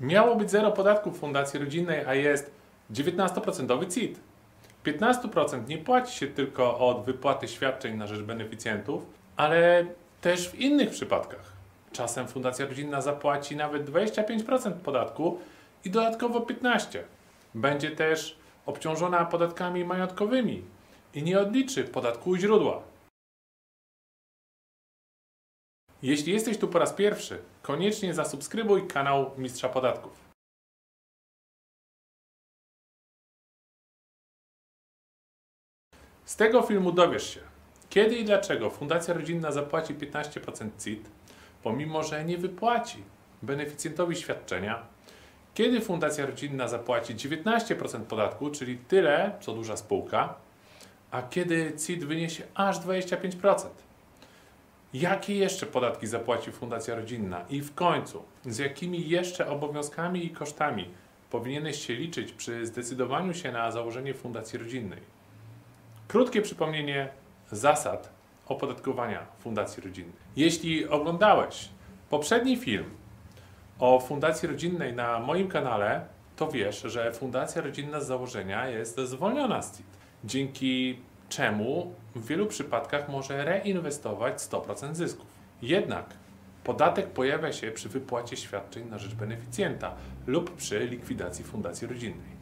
[0.00, 2.50] Miało być zero podatków Fundacji Rodzinnej, a jest
[2.92, 4.20] 19% CIT.
[4.84, 9.06] 15% nie płaci się tylko od wypłaty świadczeń na rzecz beneficjentów,
[9.36, 9.86] ale
[10.20, 11.52] też w innych przypadkach.
[11.92, 15.38] Czasem Fundacja Rodzinna zapłaci nawet 25% podatku
[15.84, 16.98] i dodatkowo 15%.
[17.54, 18.36] Będzie też
[18.66, 20.62] obciążona podatkami majątkowymi
[21.14, 22.82] i nie odliczy podatku u źródła.
[26.02, 30.28] Jeśli jesteś tu po raz pierwszy, koniecznie zasubskrybuj kanał Mistrza Podatków.
[36.24, 37.40] Z tego filmu dowiesz się,
[37.88, 41.10] kiedy i dlaczego Fundacja Rodzinna zapłaci 15% CIT,
[41.62, 43.04] pomimo że nie wypłaci
[43.42, 44.86] beneficjentowi świadczenia,
[45.54, 50.34] kiedy Fundacja Rodzinna zapłaci 19% podatku, czyli tyle, co duża spółka,
[51.10, 53.87] a kiedy CIT wyniesie aż 25%.
[54.94, 57.44] Jakie jeszcze podatki zapłaci Fundacja Rodzinna?
[57.50, 60.88] I w końcu, z jakimi jeszcze obowiązkami i kosztami
[61.30, 65.00] powinieneś się liczyć przy zdecydowaniu się na założenie Fundacji Rodzinnej?
[66.08, 67.08] Krótkie przypomnienie
[67.50, 68.12] zasad
[68.46, 70.16] opodatkowania Fundacji Rodzinnej.
[70.36, 71.68] Jeśli oglądałeś
[72.10, 72.90] poprzedni film
[73.78, 79.62] o Fundacji Rodzinnej na moim kanale, to wiesz, że Fundacja Rodzinna z założenia jest zwolniona
[79.62, 79.86] z CIT.
[80.24, 85.26] Dzięki czemu w wielu przypadkach może reinwestować 100% zysków.
[85.62, 86.14] Jednak
[86.64, 89.94] podatek pojawia się przy wypłacie świadczeń na rzecz beneficjenta
[90.26, 92.38] lub przy likwidacji fundacji rodzinnej.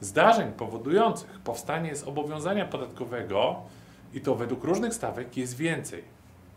[0.00, 3.62] Zdarzeń powodujących powstanie zobowiązania podatkowego
[4.14, 6.04] i to według różnych stawek jest więcej.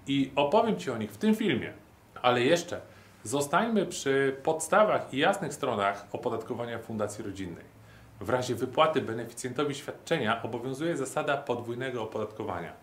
[0.07, 1.73] I opowiem Ci o nich w tym filmie.
[2.21, 2.81] Ale jeszcze
[3.23, 7.74] zostańmy przy podstawach i jasnych stronach opodatkowania fundacji rodzinnej.
[8.19, 12.73] W razie wypłaty beneficjentowi świadczenia obowiązuje zasada podwójnego opodatkowania.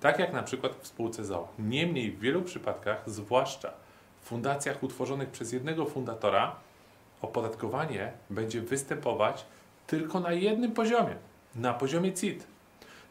[0.00, 1.48] Tak jak na przykład w spółce ZOO.
[1.58, 3.72] Niemniej w wielu przypadkach, zwłaszcza
[4.22, 6.56] w fundacjach utworzonych przez jednego fundatora,
[7.22, 9.44] opodatkowanie będzie występować
[9.86, 11.16] tylko na jednym poziomie,
[11.54, 12.46] na poziomie CIT.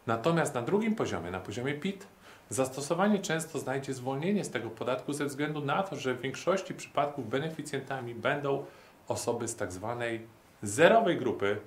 [0.08, 2.08] Natomiast na drugim poziomie, na poziomie PIT,
[2.50, 7.30] zastosowanie często znajdzie zwolnienie z tego podatku ze względu na to, że w większości przypadków
[7.30, 8.66] beneficjentami będą
[9.08, 10.28] osoby z tak zwanej
[10.64, 11.58] zerowej grupy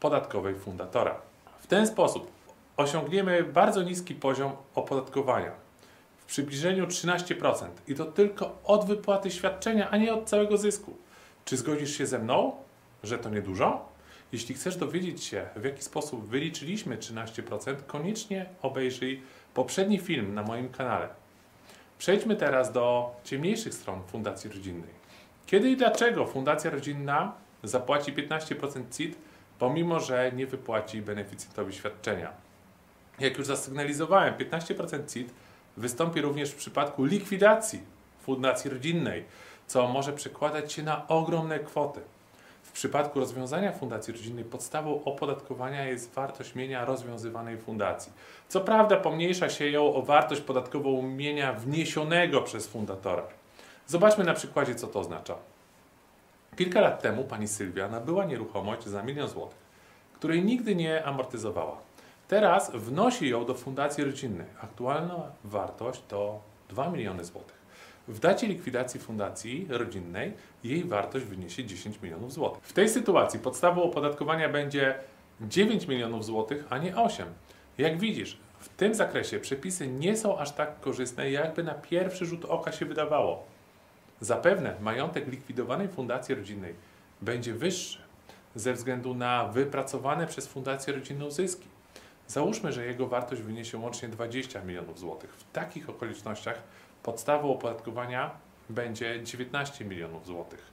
[0.00, 1.16] podatkowej fundatora.
[1.60, 2.30] W ten sposób
[2.76, 5.52] osiągniemy bardzo niski poziom opodatkowania
[6.18, 10.96] w przybliżeniu 13% i to tylko od wypłaty świadczenia, a nie od całego zysku.
[11.44, 12.52] Czy zgodzisz się ze mną,
[13.02, 13.84] że to niedużo?
[14.32, 19.22] Jeśli chcesz dowiedzieć się, w jaki sposób wyliczyliśmy 13%, koniecznie obejrzyj
[19.54, 21.08] poprzedni film na moim kanale.
[21.98, 25.02] Przejdźmy teraz do ciemniejszych stron Fundacji Rodzinnej.
[25.46, 29.18] Kiedy i dlaczego Fundacja Rodzinna zapłaci 15% CIT,
[29.58, 32.32] pomimo że nie wypłaci beneficjentowi świadczenia?
[33.20, 35.34] Jak już zasygnalizowałem, 15% CIT
[35.76, 37.80] wystąpi również w przypadku likwidacji
[38.22, 39.24] Fundacji Rodzinnej,
[39.66, 42.00] co może przekładać się na ogromne kwoty.
[42.62, 48.12] W przypadku rozwiązania fundacji rodzinnej podstawą opodatkowania jest wartość mienia rozwiązywanej fundacji.
[48.48, 53.22] Co prawda pomniejsza się ją o wartość podatkową mienia wniesionego przez fundatora.
[53.86, 55.34] Zobaczmy na przykładzie, co to oznacza.
[56.56, 59.58] Kilka lat temu pani Sylwia nabyła nieruchomość za milion złotych,
[60.14, 61.76] której nigdy nie amortyzowała.
[62.28, 64.46] Teraz wnosi ją do fundacji rodzinnej.
[64.60, 67.62] Aktualna wartość to 2 miliony złotych.
[68.08, 70.32] W dacie likwidacji fundacji rodzinnej
[70.64, 72.64] jej wartość wyniesie 10 milionów złotych.
[72.64, 74.94] W tej sytuacji podstawą opodatkowania będzie
[75.40, 77.26] 9 milionów złotych, a nie 8.
[77.78, 82.44] Jak widzisz, w tym zakresie przepisy nie są aż tak korzystne, jakby na pierwszy rzut
[82.44, 83.51] oka się wydawało.
[84.22, 86.74] Zapewne majątek likwidowanej fundacji rodzinnej
[87.20, 87.98] będzie wyższy
[88.54, 91.68] ze względu na wypracowane przez fundację rodzinną zyski.
[92.28, 95.34] Załóżmy, że jego wartość wyniesie łącznie 20 milionów złotych.
[95.34, 96.62] W takich okolicznościach
[97.02, 98.30] podstawą opodatkowania
[98.68, 100.70] będzie 19 milionów złotych,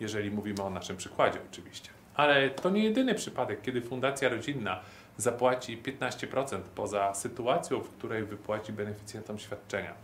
[0.00, 1.90] jeżeli mówimy o naszym przykładzie oczywiście.
[2.14, 4.80] Ale to nie jedyny przypadek, kiedy fundacja rodzinna
[5.16, 9.94] zapłaci 15% poza sytuacją, w której wypłaci beneficjentom świadczenia.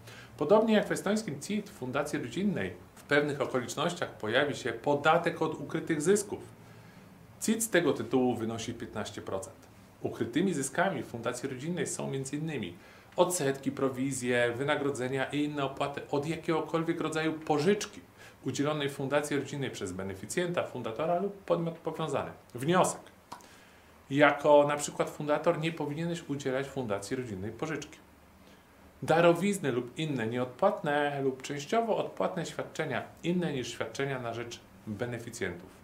[0.40, 5.60] Podobnie jak w estońskim CIT, w fundacji rodzinnej w pewnych okolicznościach pojawi się podatek od
[5.60, 6.38] ukrytych zysków.
[7.40, 9.48] CIT z tego tytułu wynosi 15%.
[10.02, 12.72] Ukrytymi zyskami w fundacji rodzinnej są m.in
[13.16, 18.00] odsetki, prowizje, wynagrodzenia i inne opłaty od jakiegokolwiek rodzaju pożyczki
[18.44, 22.30] udzielonej fundacji rodzinnej przez beneficjenta, fundatora lub podmiot powiązany.
[22.54, 23.00] Wniosek.
[24.10, 27.99] Jako na przykład fundator nie powinieneś udzielać fundacji rodzinnej pożyczki.
[29.02, 35.80] Darowizny lub inne nieodpłatne lub częściowo odpłatne świadczenia inne niż świadczenia na rzecz beneficjentów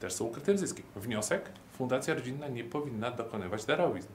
[0.00, 0.86] też są ukrytym zyskiem.
[0.96, 1.50] Wniosek.
[1.72, 4.08] Fundacja rodzinna nie powinna dokonywać darowizn.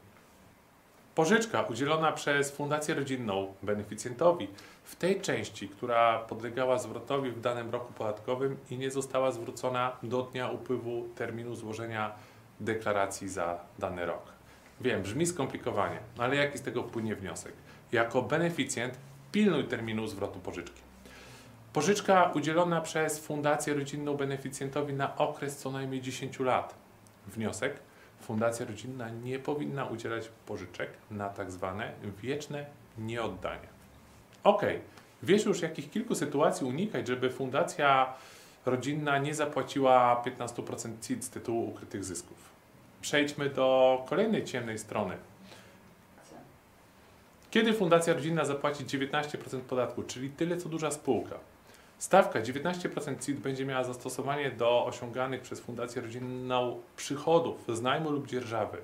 [1.15, 4.47] Pożyczka udzielona przez Fundację Rodzinną beneficjentowi
[4.83, 10.21] w tej części, która podlegała zwrotowi w danym roku podatkowym i nie została zwrócona do
[10.21, 12.11] dnia upływu terminu złożenia
[12.59, 14.23] deklaracji za dany rok.
[14.81, 17.53] Wiem, brzmi skomplikowanie, ale jaki z tego płynie wniosek?
[17.91, 18.97] Jako beneficjent
[19.31, 20.81] pilnuj terminu zwrotu pożyczki.
[21.73, 26.75] Pożyczka udzielona przez Fundację Rodzinną beneficjentowi na okres co najmniej 10 lat.
[27.27, 27.79] Wniosek:
[28.21, 31.91] Fundacja Rodzinna nie powinna udzielać pożyczek na tak zwane
[32.21, 32.65] wieczne
[32.97, 33.67] nieoddanie.
[34.43, 34.61] Ok,
[35.23, 38.13] wiesz już jakich kilku sytuacji unikać, żeby Fundacja
[38.65, 42.37] Rodzinna nie zapłaciła 15% CIT z tytułu ukrytych zysków.
[43.01, 45.17] Przejdźmy do kolejnej ciemnej strony.
[47.55, 51.35] Kiedy Fundacja Rodzinna zapłaci 19% podatku, czyli tyle co duża spółka,
[51.97, 58.27] Stawka 19% CIT będzie miała zastosowanie do osiąganych przez Fundację Rodzinną przychodów z najmu lub
[58.27, 58.77] dzierżawy,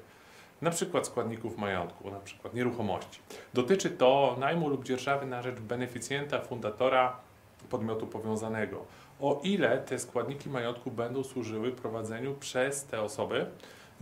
[0.71, 3.19] przykład składników majątku, przykład nieruchomości.
[3.53, 7.17] Dotyczy to najmu lub dzierżawy na rzecz beneficjenta, fundatora
[7.69, 8.85] podmiotu powiązanego.
[9.19, 13.45] O ile te składniki majątku będą służyły prowadzeniu przez te osoby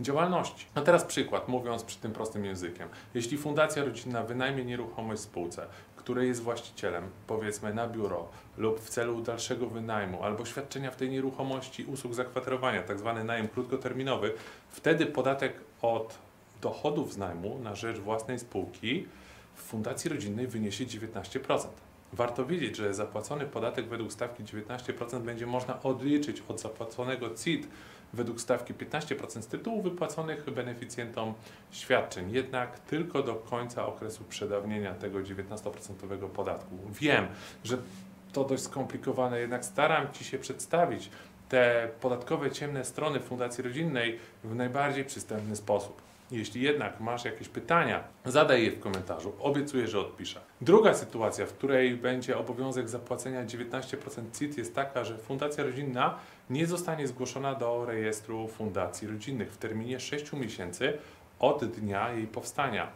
[0.00, 0.66] działalności.
[0.74, 2.88] A teraz przykład, mówiąc przy tym prostym językiem.
[3.14, 5.66] Jeśli fundacja rodzinna wynajmie nieruchomość spółce,
[5.96, 11.10] której jest właścicielem, powiedzmy na biuro lub w celu dalszego wynajmu albo świadczenia w tej
[11.10, 13.12] nieruchomości usług zakwaterowania, tzw.
[13.16, 14.34] Tak najem krótkoterminowy,
[14.70, 16.18] wtedy podatek od
[16.60, 19.06] dochodów z najmu na rzecz własnej spółki
[19.54, 21.66] w fundacji rodzinnej wyniesie 19%.
[22.12, 27.68] Warto wiedzieć, że zapłacony podatek według stawki 19% będzie można odliczyć od zapłaconego CIT
[28.12, 31.34] według stawki 15% z tytułu wypłaconych beneficjentom
[31.70, 36.78] świadczeń, jednak tylko do końca okresu przedawnienia tego 19% podatku.
[37.00, 37.26] Wiem,
[37.64, 37.78] że
[38.32, 41.10] to dość skomplikowane, jednak staram Ci się przedstawić
[41.48, 46.09] te podatkowe ciemne strony Fundacji Rodzinnej w najbardziej przystępny sposób.
[46.30, 49.32] Jeśli jednak masz jakieś pytania, zadaj je w komentarzu.
[49.40, 50.40] Obiecuję, że odpiszę.
[50.60, 56.18] Druga sytuacja, w której będzie obowiązek zapłacenia 19% CIT jest taka, że Fundacja Rodzinna
[56.50, 60.98] nie zostanie zgłoszona do rejestru fundacji rodzinnych w terminie 6 miesięcy
[61.38, 62.88] od dnia jej powstania.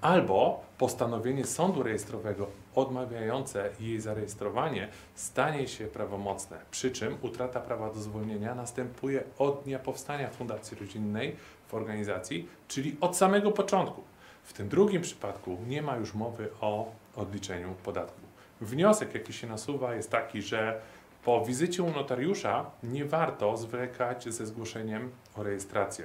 [0.00, 8.00] Albo postanowienie sądu rejestrowego odmawiające jej zarejestrowanie stanie się prawomocne, przy czym utrata prawa do
[8.00, 11.36] zwolnienia następuje od dnia powstania fundacji rodzinnej
[11.68, 14.02] w organizacji, czyli od samego początku.
[14.44, 18.20] W tym drugim przypadku nie ma już mowy o odliczeniu podatku.
[18.60, 20.80] Wniosek, jaki się nasuwa, jest taki, że
[21.24, 26.04] po wizycie u notariusza nie warto zwlekać ze zgłoszeniem o rejestrację.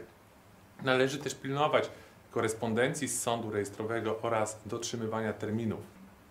[0.84, 1.90] Należy też pilnować
[2.32, 5.80] korespondencji z sądu rejestrowego oraz dotrzymywania terminów.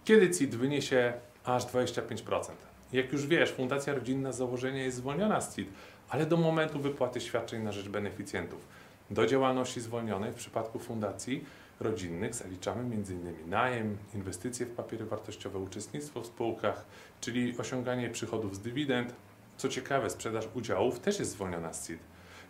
[0.04, 1.12] Kiedy CIT wyniesie
[1.44, 2.50] aż 25%?
[2.92, 5.68] Jak już wiesz, Fundacja Rodzinna z założenia jest zwolniona z CIT,
[6.08, 8.68] ale do momentu wypłaty świadczeń na rzecz beneficjentów.
[9.10, 11.44] Do działalności zwolnionej w przypadku fundacji
[11.80, 13.50] rodzinnych zaliczamy m.in.
[13.50, 16.84] najem, inwestycje w papiery wartościowe, uczestnictwo w spółkach,
[17.20, 19.14] czyli osiąganie przychodów z dywidend.
[19.56, 21.98] Co ciekawe, sprzedaż udziałów też jest zwolniona z CIT,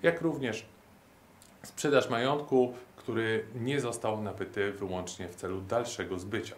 [0.02, 0.66] jak również
[1.62, 6.54] sprzedaż majątku, który nie został nabyty wyłącznie w celu dalszego zbycia.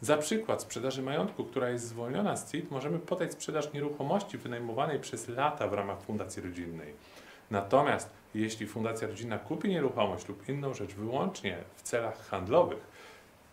[0.00, 5.28] Za przykład sprzedaży majątku, która jest zwolniona z CIT, możemy podać sprzedaż nieruchomości wynajmowanej przez
[5.28, 6.94] lata w ramach fundacji rodzinnej.
[7.50, 12.86] Natomiast jeśli Fundacja Rodzina kupi nieruchomość lub inną rzecz wyłącznie w celach handlowych,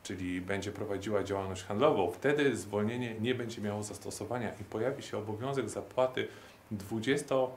[0.03, 5.69] czyli będzie prowadziła działalność handlową, wtedy zwolnienie nie będzie miało zastosowania i pojawi się obowiązek
[5.69, 6.27] zapłaty
[6.71, 7.47] 25%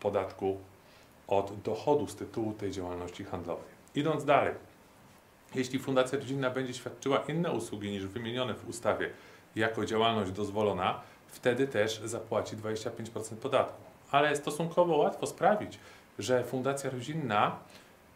[0.00, 0.58] podatku
[1.28, 3.72] od dochodu z tytułu tej działalności handlowej.
[3.94, 4.54] Idąc dalej,
[5.54, 9.10] jeśli Fundacja Rodzinna będzie świadczyła inne usługi niż wymienione w ustawie
[9.56, 15.78] jako działalność dozwolona, wtedy też zapłaci 25% podatku ale stosunkowo łatwo sprawić,
[16.18, 17.58] że Fundacja Rodzinna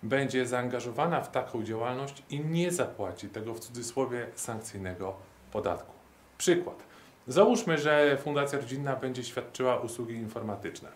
[0.03, 5.17] będzie zaangażowana w taką działalność i nie zapłaci tego w cudzysłowie sankcyjnego
[5.53, 5.93] podatku.
[6.39, 6.77] Przykład.
[7.27, 10.89] Załóżmy, że Fundacja Rodzinna będzie świadczyła usługi informatyczne.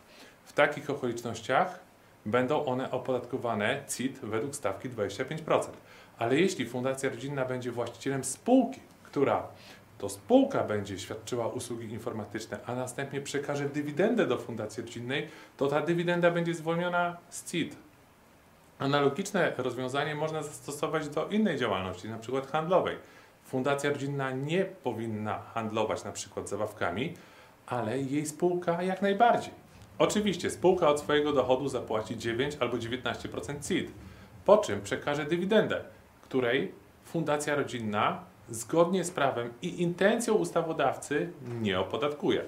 [0.45, 1.81] W takich okolicznościach
[2.27, 5.65] będą one opodatkowane CIT według stawki 25%.
[6.19, 9.49] Ale jeśli Fundacja Rodzinna będzie właścicielem spółki, która
[10.01, 15.81] to spółka będzie świadczyła usługi informatyczne, a następnie przekaże dywidendę do fundacji rodzinnej, to ta
[15.81, 17.77] dywidenda będzie zwolniona z CIT.
[18.79, 22.97] Analogiczne rozwiązanie można zastosować do innej działalności, na przykład handlowej.
[23.45, 27.15] Fundacja rodzinna nie powinna handlować na przykład zabawkami,
[27.67, 29.53] ale jej spółka jak najbardziej.
[29.99, 33.93] Oczywiście spółka od swojego dochodu zapłaci 9 albo 19% CIT,
[34.45, 35.85] po czym przekaże dywidendę,
[36.23, 36.73] której
[37.05, 42.45] fundacja rodzinna zgodnie z prawem i intencją ustawodawcy nie opodatkuje.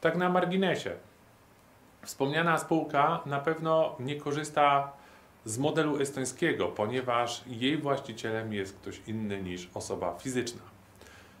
[0.00, 0.90] Tak na marginesie.
[2.02, 4.92] Wspomniana spółka na pewno nie korzysta
[5.44, 10.60] z modelu estońskiego, ponieważ jej właścicielem jest ktoś inny niż osoba fizyczna.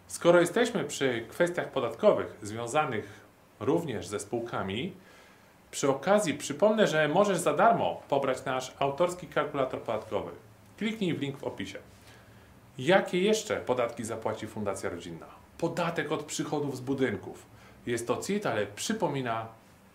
[0.06, 3.20] Skoro jesteśmy przy kwestiach podatkowych związanych
[3.60, 4.92] również ze spółkami,
[5.70, 10.30] przy okazji przypomnę, że możesz za darmo pobrać nasz autorski kalkulator podatkowy.
[10.78, 11.78] Kliknij w link w opisie.
[12.78, 15.26] Jakie jeszcze podatki zapłaci Fundacja Rodzinna?
[15.58, 17.46] Podatek od przychodów z budynków.
[17.86, 19.48] Jest to CIT, ale przypomina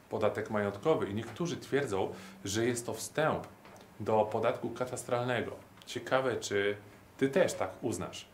[0.09, 2.13] podatek majątkowy i niektórzy twierdzą,
[2.45, 3.47] że jest to wstęp
[3.99, 5.51] do podatku katastralnego.
[5.85, 6.77] Ciekawe, czy
[7.17, 8.25] Ty też tak uznasz.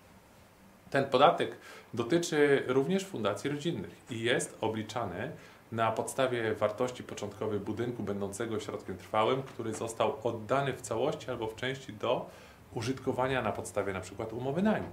[0.89, 1.57] Ten podatek
[1.93, 5.31] dotyczy również fundacji rodzinnych i jest obliczany
[5.71, 11.55] na podstawie wartości początkowej budynku będącego środkiem trwałym, który został oddany w całości albo w
[11.55, 12.29] części do
[12.73, 14.25] użytkowania na podstawie np.
[14.31, 14.87] umowy najmu.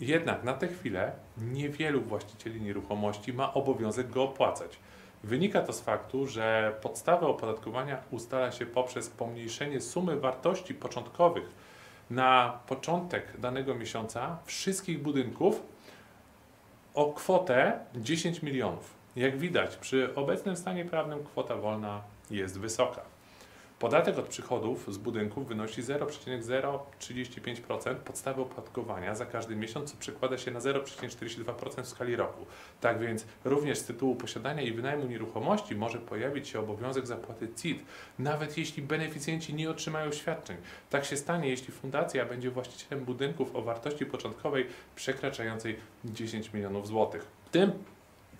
[0.00, 4.78] Jednak na tę chwilę niewielu właścicieli nieruchomości ma obowiązek go opłacać.
[5.24, 11.44] Wynika to z faktu, że podstawę opodatkowania ustala się poprzez pomniejszenie sumy wartości początkowych
[12.10, 15.62] na początek danego miesiąca wszystkich budynków
[16.94, 18.94] o kwotę 10 milionów.
[19.16, 23.00] Jak widać, przy obecnym stanie prawnym kwota wolna jest wysoka.
[23.80, 30.50] Podatek od przychodów z budynków wynosi 0,035% podstawy opodatkowania za każdy miesiąc, co przekłada się
[30.50, 32.46] na 0,42% w skali roku.
[32.80, 37.84] Tak więc również z tytułu posiadania i wynajmu nieruchomości może pojawić się obowiązek zapłaty CIT,
[38.18, 40.56] nawet jeśli beneficjenci nie otrzymają świadczeń.
[40.90, 47.26] Tak się stanie, jeśli fundacja będzie właścicielem budynków o wartości początkowej przekraczającej 10 milionów złotych.
[47.44, 47.72] W tym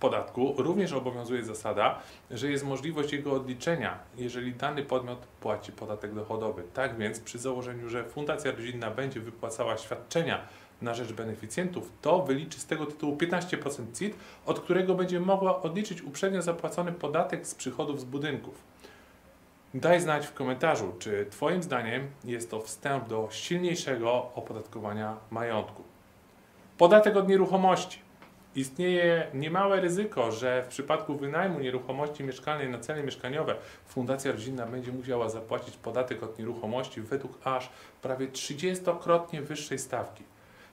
[0.00, 1.98] podatku również obowiązuje zasada,
[2.30, 6.62] że jest możliwość jego odliczenia, jeżeli dany podmiot płaci podatek dochodowy.
[6.74, 10.40] Tak więc przy założeniu, że fundacja rodzinna będzie wypłacała świadczenia
[10.82, 14.16] na rzecz beneficjentów, to wyliczy z tego tytułu 15% CIT,
[14.46, 18.54] od którego będzie mogła odliczyć uprzednio zapłacony podatek z przychodów z budynków.
[19.74, 25.82] Daj znać w komentarzu, czy Twoim zdaniem jest to wstęp do silniejszego opodatkowania majątku.
[26.78, 28.09] Podatek od nieruchomości.
[28.54, 34.92] Istnieje niemałe ryzyko, że w przypadku wynajmu nieruchomości mieszkalnej na cele mieszkaniowe Fundacja Rodzinna będzie
[34.92, 37.70] musiała zapłacić podatek od nieruchomości według aż
[38.02, 40.24] prawie 30-krotnie wyższej stawki.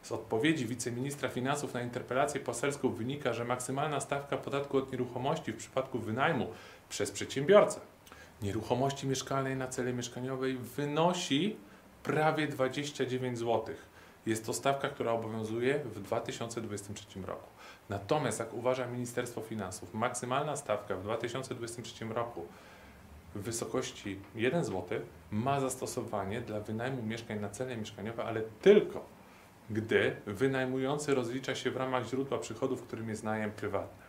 [0.02, 5.58] Z odpowiedzi wiceministra finansów na interpelację poselską wynika, że maksymalna stawka podatku od nieruchomości w
[5.58, 6.48] przypadku wynajmu
[6.90, 7.80] przez przedsiębiorcę
[8.42, 11.56] nieruchomości mieszkalnej na cele mieszkaniowe wynosi
[12.04, 13.76] prawie 29 zł.
[14.28, 17.50] Jest to stawka, która obowiązuje w 2023 roku.
[17.90, 22.46] Natomiast, jak uważa Ministerstwo Finansów, maksymalna stawka w 2023 roku
[23.36, 25.00] w wysokości 1 zł
[25.32, 29.06] ma zastosowanie dla wynajmu mieszkań na cele mieszkaniowe, ale tylko
[29.70, 34.04] gdy wynajmujący rozlicza się w ramach źródła przychodów, którym jest najem prywatny.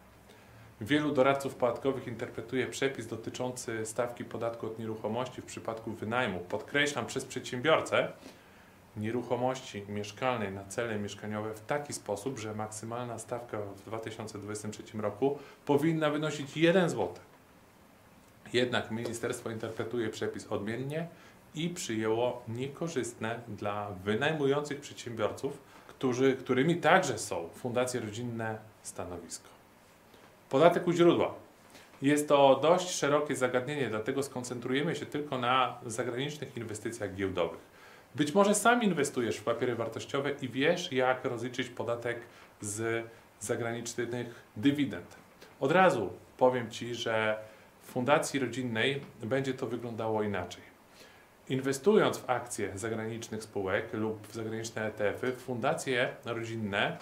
[0.80, 7.24] Wielu doradców podatkowych interpretuje przepis dotyczący stawki podatku od nieruchomości w przypadku wynajmu, podkreślam przez
[7.24, 8.12] przedsiębiorcę,
[9.00, 16.10] nieruchomości mieszkalnej na cele mieszkaniowe w taki sposób, że maksymalna stawka w 2023 roku powinna
[16.10, 17.14] wynosić 1 zł.
[18.52, 21.06] Jednak ministerstwo interpretuje przepis odmiennie
[21.54, 29.48] i przyjęło niekorzystne dla wynajmujących przedsiębiorców, którzy, którymi także są fundacje rodzinne, stanowisko.
[30.50, 31.34] Podatek u źródła.
[32.02, 37.60] Jest to dość szerokie zagadnienie, dlatego skoncentrujemy się tylko na zagranicznych inwestycjach giełdowych.
[38.14, 42.20] Być może sam inwestujesz w papiery wartościowe i wiesz, jak rozliczyć podatek
[42.60, 43.06] z
[43.40, 44.08] zagranicznych
[44.56, 45.16] dywidend.
[45.60, 47.38] Od razu powiem Ci, że
[47.82, 50.62] w fundacji rodzinnej będzie to wyglądało inaczej.
[51.48, 56.98] Inwestując w akcje zagranicznych spółek lub w zagraniczne ETF-y, fundacje rodzinne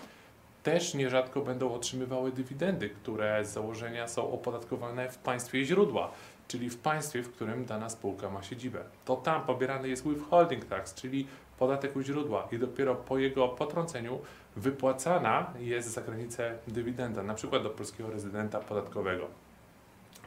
[0.62, 6.12] też nierzadko będą otrzymywały dywidendy, które z założenia są opodatkowane w państwie źródła
[6.48, 8.84] czyli w państwie, w którym dana spółka ma siedzibę.
[9.04, 11.26] To tam pobierany jest withholding tax, czyli
[11.58, 14.18] podatek u źródła i dopiero po jego potrąceniu
[14.56, 19.26] wypłacana jest za granicę dywidenda, na przykład do polskiego rezydenta podatkowego.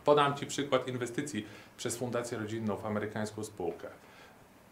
[0.05, 1.45] Podam Ci przykład inwestycji
[1.77, 3.87] przez Fundację Rodzinną w amerykańską spółkę.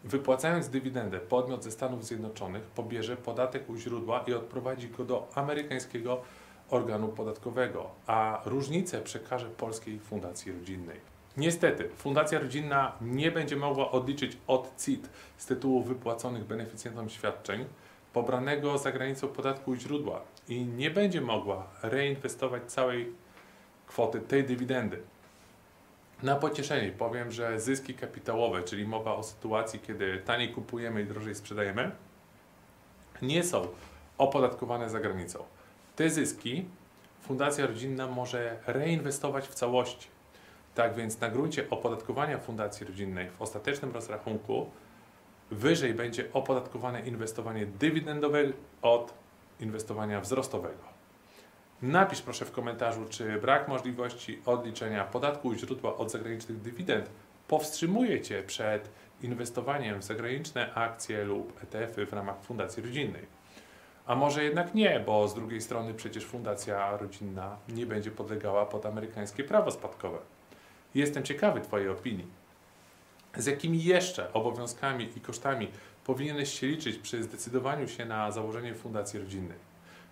[0.04, 6.20] Wypłacając dywidendę, podmiot ze Stanów Zjednoczonych pobierze podatek u źródła i odprowadzi go do amerykańskiego
[6.70, 11.17] organu podatkowego, a różnicę przekaże Polskiej Fundacji Rodzinnej.
[11.38, 17.64] Niestety, Fundacja Rodzinna nie będzie mogła odliczyć od CIT z tytułu wypłaconych beneficjentom świadczeń
[18.12, 23.12] pobranego za granicą podatku źródła i nie będzie mogła reinwestować całej
[23.86, 25.02] kwoty tej dywidendy.
[26.22, 31.34] Na pocieszenie powiem, że zyski kapitałowe, czyli mowa o sytuacji, kiedy taniej kupujemy i drożej
[31.34, 31.90] sprzedajemy,
[33.22, 33.68] nie są
[34.18, 35.44] opodatkowane za granicą.
[35.96, 36.64] Te zyski
[37.22, 40.17] Fundacja Rodzinna może reinwestować w całości
[40.78, 44.70] Tak więc na gruncie opodatkowania fundacji rodzinnej w ostatecznym rozrachunku
[45.50, 48.38] wyżej będzie opodatkowane inwestowanie dywidendowe
[48.82, 49.14] od
[49.60, 50.82] inwestowania wzrostowego.
[51.82, 57.10] Napisz proszę w komentarzu, czy brak możliwości odliczenia podatku i źródła od zagranicznych dywidend
[57.48, 58.90] powstrzymuje Cię przed
[59.22, 63.26] inwestowaniem w zagraniczne akcje lub ETF-y w ramach fundacji rodzinnej.
[64.06, 68.86] A może jednak nie, bo z drugiej strony przecież fundacja rodzinna nie będzie podlegała pod
[68.86, 70.18] amerykańskie prawo spadkowe.
[70.98, 72.26] Jestem ciekawy Twojej opinii.
[73.36, 75.68] Z jakimi jeszcze obowiązkami i kosztami
[76.04, 79.58] powinieneś się liczyć przy zdecydowaniu się na założenie fundacji rodzinnej?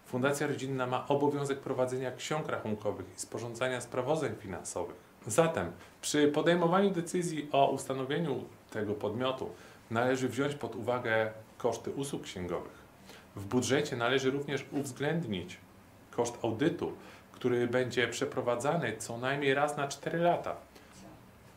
[0.05, 4.97] Fundacja rodzinna ma obowiązek prowadzenia ksiąg rachunkowych i sporządzania sprawozdań finansowych.
[5.26, 9.50] Zatem przy podejmowaniu decyzji o ustanowieniu tego podmiotu
[9.90, 12.78] należy wziąć pod uwagę koszty usług księgowych.
[13.37, 15.57] W budżecie należy również uwzględnić
[16.11, 16.93] koszt audytu,
[17.33, 20.65] który będzie przeprowadzany co najmniej raz na 4 lata.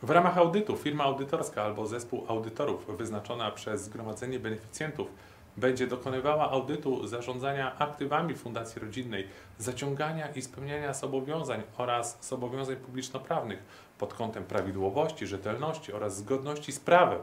[0.02, 5.08] W ramach audytu firma audytorska albo zespół audytorów wyznaczona przez Zgromadzenie Beneficjentów
[5.56, 9.28] będzie dokonywała audytu zarządzania aktywami Fundacji Rodzinnej,
[9.58, 13.62] zaciągania i spełniania zobowiązań oraz zobowiązań publiczno-prawnych
[13.98, 17.20] pod kątem prawidłowości, rzetelności oraz zgodności z prawem.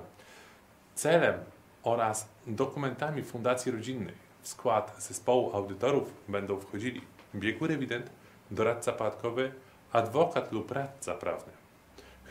[0.96, 1.36] Celem
[1.84, 7.02] oraz dokumentami Fundacji Rodzinnej w skład zespołu audytorów będą wchodzili
[7.36, 8.10] biegły rewident,
[8.52, 9.52] doradca podatkowy,
[9.92, 11.57] adwokat lub radca prawny.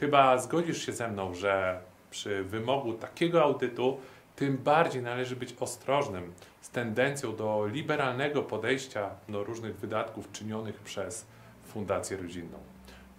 [0.00, 4.00] Chyba zgodzisz się ze mną, że przy wymogu takiego audytu
[4.36, 11.26] tym bardziej należy być ostrożnym z tendencją do liberalnego podejścia do różnych wydatków czynionych przez
[11.64, 12.58] Fundację Rodzinną.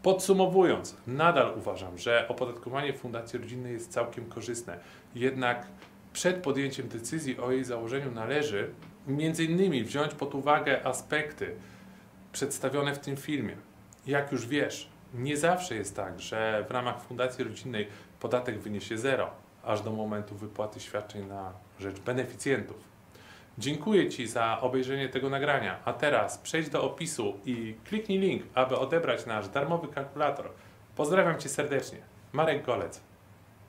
[0.04, 4.80] Podsumowując, nadal uważam, że opodatkowanie Fundacji Rodzinnej jest całkiem korzystne.
[5.16, 5.68] Jednak
[6.14, 8.70] przed podjęciem decyzji o jej założeniu należy
[9.08, 11.56] między innymi wziąć pod uwagę aspekty
[12.32, 13.56] przedstawione w tym filmie.
[14.08, 17.88] Jak już wiesz, nie zawsze jest tak, że w ramach Fundacji Rodzinnej
[18.20, 19.32] podatek wyniesie zero
[19.64, 22.78] aż do momentu wypłaty świadczeń na rzecz beneficjentów.
[23.58, 28.78] Dziękuję Ci za obejrzenie tego nagrania, a teraz przejdź do opisu i kliknij link, aby
[28.78, 30.50] odebrać nasz darmowy kalkulator.
[30.96, 32.00] Pozdrawiam Cię serdecznie.
[32.34, 33.07] Marek Golec.